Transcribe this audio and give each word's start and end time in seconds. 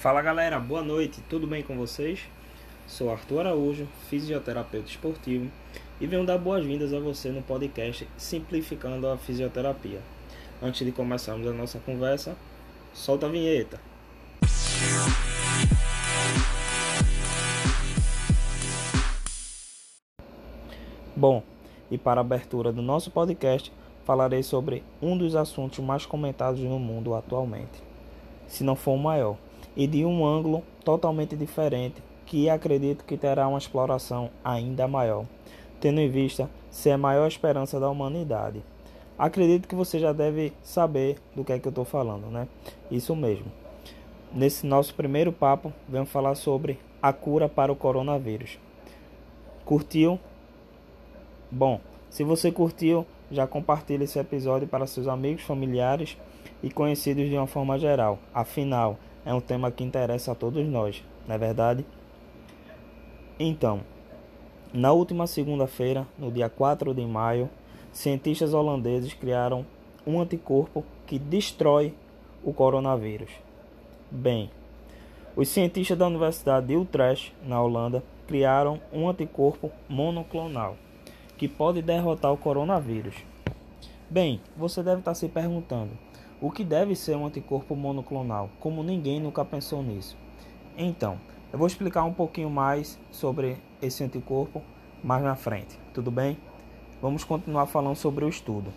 Fala 0.00 0.22
galera, 0.22 0.58
boa 0.58 0.82
noite, 0.82 1.20
tudo 1.28 1.46
bem 1.46 1.62
com 1.62 1.76
vocês? 1.76 2.20
Sou 2.86 3.10
Arthur 3.10 3.40
Araújo, 3.40 3.86
fisioterapeuta 4.08 4.88
esportivo 4.88 5.50
e 6.00 6.06
venho 6.06 6.24
dar 6.24 6.38
boas-vindas 6.38 6.94
a 6.94 6.98
você 6.98 7.28
no 7.28 7.42
podcast 7.42 8.08
Simplificando 8.16 9.06
a 9.06 9.18
Fisioterapia. 9.18 10.00
Antes 10.62 10.86
de 10.86 10.90
começarmos 10.90 11.46
a 11.46 11.52
nossa 11.52 11.78
conversa, 11.80 12.34
solta 12.94 13.26
a 13.26 13.28
vinheta. 13.28 13.78
Bom, 21.14 21.42
e 21.90 21.98
para 21.98 22.20
a 22.20 22.24
abertura 22.24 22.72
do 22.72 22.80
nosso 22.80 23.10
podcast, 23.10 23.70
falarei 24.06 24.42
sobre 24.42 24.82
um 25.02 25.14
dos 25.18 25.36
assuntos 25.36 25.78
mais 25.80 26.06
comentados 26.06 26.60
no 26.60 26.78
mundo 26.78 27.14
atualmente, 27.14 27.82
se 28.48 28.64
não 28.64 28.74
for 28.74 28.92
o 28.92 28.98
maior 28.98 29.36
e 29.80 29.86
de 29.86 30.04
um 30.04 30.26
ângulo 30.26 30.62
totalmente 30.84 31.34
diferente 31.34 32.02
que 32.26 32.50
acredito 32.50 33.02
que 33.02 33.16
terá 33.16 33.48
uma 33.48 33.56
exploração 33.56 34.28
ainda 34.44 34.86
maior, 34.86 35.24
tendo 35.80 36.00
em 36.00 36.08
vista 36.10 36.50
ser 36.70 36.90
a 36.90 36.98
maior 36.98 37.26
esperança 37.26 37.80
da 37.80 37.88
humanidade. 37.88 38.62
Acredito 39.18 39.66
que 39.66 39.74
você 39.74 39.98
já 39.98 40.12
deve 40.12 40.52
saber 40.62 41.16
do 41.34 41.42
que 41.42 41.54
é 41.54 41.58
que 41.58 41.66
eu 41.66 41.70
estou 41.70 41.86
falando, 41.86 42.26
né? 42.26 42.46
Isso 42.90 43.16
mesmo. 43.16 43.46
Nesse 44.34 44.66
nosso 44.66 44.94
primeiro 44.94 45.32
papo, 45.32 45.72
vamos 45.88 46.10
falar 46.10 46.34
sobre 46.34 46.78
a 47.00 47.10
cura 47.10 47.48
para 47.48 47.72
o 47.72 47.76
coronavírus. 47.76 48.58
Curtiu? 49.64 50.20
Bom, 51.50 51.80
se 52.10 52.22
você 52.22 52.52
curtiu, 52.52 53.06
já 53.30 53.46
compartilhe 53.46 54.04
esse 54.04 54.18
episódio 54.18 54.68
para 54.68 54.86
seus 54.86 55.08
amigos, 55.08 55.42
familiares 55.42 56.18
e 56.62 56.70
conhecidos 56.70 57.30
de 57.30 57.34
uma 57.34 57.46
forma 57.46 57.78
geral. 57.78 58.18
Afinal, 58.34 58.98
é 59.24 59.34
um 59.34 59.40
tema 59.40 59.70
que 59.70 59.84
interessa 59.84 60.32
a 60.32 60.34
todos 60.34 60.66
nós, 60.66 61.02
não 61.26 61.34
é 61.34 61.38
verdade? 61.38 61.84
Então, 63.38 63.80
na 64.72 64.92
última 64.92 65.26
segunda-feira, 65.26 66.06
no 66.18 66.30
dia 66.30 66.48
4 66.48 66.94
de 66.94 67.04
maio, 67.04 67.50
cientistas 67.92 68.54
holandeses 68.54 69.14
criaram 69.14 69.64
um 70.06 70.20
anticorpo 70.20 70.84
que 71.06 71.18
destrói 71.18 71.94
o 72.44 72.52
coronavírus. 72.52 73.30
Bem, 74.10 74.50
os 75.36 75.48
cientistas 75.48 75.96
da 75.96 76.06
Universidade 76.06 76.66
de 76.66 76.76
Utrecht, 76.76 77.34
na 77.44 77.62
Holanda, 77.62 78.02
criaram 78.26 78.80
um 78.92 79.08
anticorpo 79.08 79.70
monoclonal 79.88 80.76
que 81.36 81.48
pode 81.48 81.80
derrotar 81.82 82.32
o 82.32 82.36
coronavírus. 82.36 83.14
Bem, 84.08 84.40
você 84.56 84.82
deve 84.82 84.98
estar 85.00 85.14
se 85.14 85.28
perguntando: 85.28 85.92
o 86.40 86.50
que 86.50 86.64
deve 86.64 86.96
ser 86.96 87.16
um 87.16 87.26
anticorpo 87.26 87.76
monoclonal, 87.76 88.48
como 88.58 88.82
ninguém 88.82 89.20
nunca 89.20 89.44
pensou 89.44 89.82
nisso. 89.82 90.16
Então, 90.76 91.18
eu 91.52 91.58
vou 91.58 91.66
explicar 91.66 92.04
um 92.04 92.12
pouquinho 92.12 92.48
mais 92.48 92.98
sobre 93.10 93.58
esse 93.82 94.02
anticorpo 94.02 94.62
mais 95.04 95.22
na 95.22 95.34
frente, 95.34 95.78
tudo 95.92 96.10
bem? 96.10 96.38
Vamos 97.02 97.24
continuar 97.24 97.66
falando 97.66 97.96
sobre 97.96 98.24
o 98.24 98.28
estudo. 98.28 98.72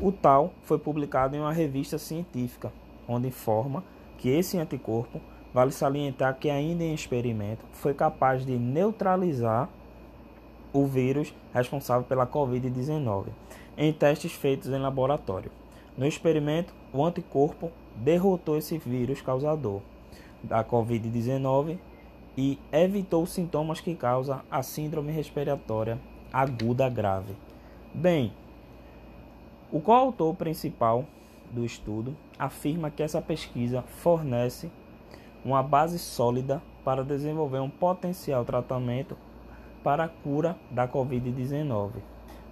O 0.00 0.10
tal 0.10 0.52
foi 0.62 0.78
publicado 0.78 1.36
em 1.36 1.40
uma 1.40 1.52
revista 1.52 1.98
científica, 1.98 2.72
onde 3.06 3.28
informa 3.28 3.84
que 4.18 4.28
esse 4.28 4.58
anticorpo, 4.58 5.20
vale 5.52 5.70
salientar 5.70 6.36
que 6.38 6.50
ainda 6.50 6.82
em 6.82 6.94
experimento, 6.94 7.64
foi 7.72 7.94
capaz 7.94 8.44
de 8.44 8.56
neutralizar 8.56 9.68
o 10.72 10.86
vírus 10.86 11.32
responsável 11.52 12.04
pela 12.04 12.26
Covid-19 12.26 13.26
em 13.76 13.92
testes 13.92 14.32
feitos 14.32 14.68
em 14.68 14.78
laboratório. 14.78 15.50
No 15.96 16.06
experimento, 16.06 16.74
o 16.92 17.04
anticorpo 17.04 17.70
derrotou 17.94 18.56
esse 18.56 18.76
vírus 18.78 19.20
causador 19.20 19.80
da 20.42 20.64
Covid-19 20.64 21.78
e 22.36 22.58
evitou 22.72 23.24
sintomas 23.26 23.80
que 23.80 23.94
causam 23.94 24.40
a 24.50 24.62
síndrome 24.62 25.12
respiratória 25.12 25.98
aguda 26.32 26.88
grave. 26.88 27.36
Bem, 27.94 28.32
o 29.70 29.80
coautor 29.80 30.34
principal 30.34 31.04
do 31.52 31.64
estudo 31.64 32.16
afirma 32.36 32.90
que 32.90 33.02
essa 33.02 33.22
pesquisa 33.22 33.82
fornece 33.82 34.70
uma 35.44 35.62
base 35.62 35.98
sólida 35.98 36.60
para 36.84 37.04
desenvolver 37.04 37.60
um 37.60 37.70
potencial 37.70 38.44
tratamento 38.44 39.16
para 39.84 40.04
a 40.04 40.08
cura 40.08 40.56
da 40.70 40.88
Covid-19, 40.88 41.92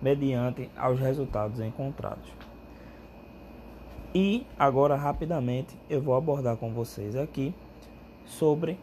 mediante 0.00 0.70
aos 0.76 1.00
resultados 1.00 1.58
encontrados. 1.58 2.51
E 4.14 4.46
agora, 4.58 4.94
rapidamente, 4.94 5.74
eu 5.88 6.02
vou 6.02 6.14
abordar 6.14 6.58
com 6.58 6.70
vocês 6.72 7.16
aqui 7.16 7.54
sobre 8.26 8.78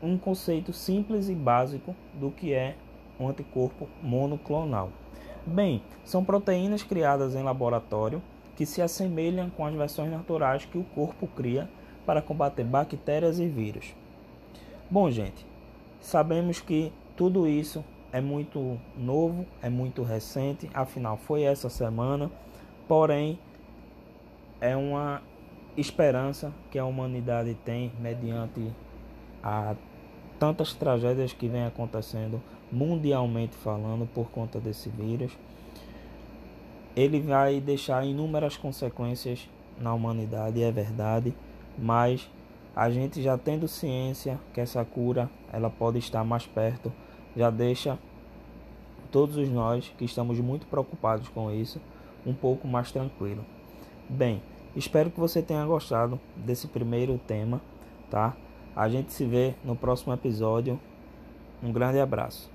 um 0.00 0.16
conceito 0.16 0.72
simples 0.72 1.28
e 1.28 1.34
básico 1.34 1.96
do 2.14 2.30
que 2.30 2.52
é 2.52 2.76
um 3.18 3.28
anticorpo 3.28 3.88
monoclonal. 4.00 4.90
Bem, 5.44 5.82
são 6.04 6.24
proteínas 6.24 6.84
criadas 6.84 7.34
em 7.34 7.42
laboratório 7.42 8.22
que 8.54 8.64
se 8.64 8.80
assemelham 8.80 9.50
com 9.50 9.66
as 9.66 9.74
versões 9.74 10.12
naturais 10.12 10.64
que 10.64 10.78
o 10.78 10.84
corpo 10.84 11.26
cria 11.26 11.68
para 12.06 12.22
combater 12.22 12.62
bactérias 12.62 13.40
e 13.40 13.48
vírus. 13.48 13.92
Bom, 14.88 15.10
gente, 15.10 15.44
sabemos 16.00 16.60
que 16.60 16.92
tudo 17.16 17.48
isso 17.48 17.84
é 18.12 18.20
muito 18.20 18.78
novo, 18.96 19.44
é 19.60 19.68
muito 19.68 20.04
recente, 20.04 20.70
afinal 20.72 21.16
foi 21.16 21.42
essa 21.42 21.68
semana, 21.68 22.30
porém 22.86 23.38
é 24.60 24.76
uma 24.76 25.22
esperança 25.76 26.52
que 26.70 26.78
a 26.78 26.84
humanidade 26.84 27.54
tem 27.64 27.92
mediante 28.00 28.72
a 29.42 29.74
tantas 30.38 30.72
tragédias 30.74 31.32
que 31.32 31.48
vem 31.48 31.64
acontecendo 31.64 32.42
mundialmente 32.70 33.56
falando 33.56 34.06
por 34.06 34.30
conta 34.30 34.60
desse 34.60 34.88
vírus. 34.88 35.32
Ele 36.96 37.20
vai 37.20 37.60
deixar 37.60 38.04
inúmeras 38.04 38.56
consequências 38.56 39.48
na 39.80 39.94
humanidade, 39.94 40.62
é 40.62 40.70
verdade, 40.70 41.32
mas 41.78 42.28
a 42.74 42.90
gente 42.90 43.22
já 43.22 43.38
tendo 43.38 43.68
ciência 43.68 44.38
que 44.52 44.60
essa 44.60 44.84
cura 44.84 45.30
ela 45.52 45.70
pode 45.70 45.98
estar 45.98 46.24
mais 46.24 46.46
perto, 46.46 46.92
já 47.36 47.50
deixa 47.50 47.98
todos 49.10 49.48
nós 49.48 49.92
que 49.96 50.04
estamos 50.04 50.38
muito 50.40 50.66
preocupados 50.66 51.28
com 51.28 51.50
isso 51.50 51.80
um 52.26 52.34
pouco 52.34 52.66
mais 52.66 52.90
tranquilo. 52.90 53.44
Bem, 54.08 54.40
espero 54.74 55.10
que 55.10 55.20
você 55.20 55.42
tenha 55.42 55.66
gostado 55.66 56.18
desse 56.34 56.66
primeiro 56.66 57.20
tema, 57.26 57.60
tá? 58.10 58.34
A 58.74 58.88
gente 58.88 59.12
se 59.12 59.26
vê 59.26 59.54
no 59.62 59.76
próximo 59.76 60.14
episódio. 60.14 60.80
Um 61.62 61.70
grande 61.70 62.00
abraço. 62.00 62.50